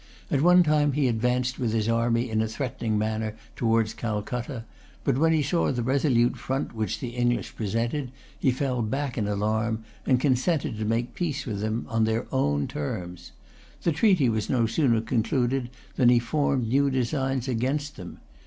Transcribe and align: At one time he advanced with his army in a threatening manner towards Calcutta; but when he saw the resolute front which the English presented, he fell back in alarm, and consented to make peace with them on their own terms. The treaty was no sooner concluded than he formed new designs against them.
At 0.31 0.41
one 0.41 0.63
time 0.63 0.93
he 0.93 1.07
advanced 1.07 1.59
with 1.59 1.73
his 1.73 1.87
army 1.87 2.27
in 2.27 2.41
a 2.41 2.47
threatening 2.47 2.97
manner 2.97 3.35
towards 3.55 3.93
Calcutta; 3.93 4.63
but 5.03 5.15
when 5.19 5.31
he 5.31 5.43
saw 5.43 5.71
the 5.71 5.83
resolute 5.83 6.37
front 6.37 6.73
which 6.73 6.99
the 6.99 7.09
English 7.09 7.55
presented, 7.55 8.11
he 8.39 8.49
fell 8.49 8.81
back 8.81 9.15
in 9.15 9.27
alarm, 9.27 9.83
and 10.07 10.19
consented 10.19 10.79
to 10.79 10.85
make 10.85 11.13
peace 11.13 11.45
with 11.45 11.59
them 11.61 11.85
on 11.87 12.05
their 12.05 12.25
own 12.31 12.65
terms. 12.67 13.31
The 13.83 13.91
treaty 13.91 14.27
was 14.27 14.49
no 14.49 14.65
sooner 14.65 15.01
concluded 15.01 15.69
than 15.97 16.09
he 16.09 16.17
formed 16.17 16.67
new 16.67 16.89
designs 16.89 17.47
against 17.47 17.95
them. 17.95 18.17